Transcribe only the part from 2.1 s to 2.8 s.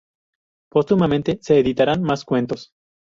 cuentos.